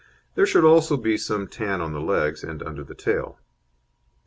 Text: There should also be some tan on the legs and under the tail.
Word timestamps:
There 0.33 0.47
should 0.47 0.63
also 0.63 0.97
be 0.97 1.15
some 1.15 1.45
tan 1.47 1.79
on 1.79 1.93
the 1.93 2.01
legs 2.01 2.43
and 2.43 2.63
under 2.63 2.83
the 2.83 2.95
tail. 2.95 3.37